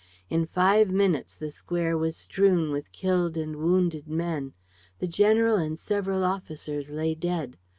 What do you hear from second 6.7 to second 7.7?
lay dead.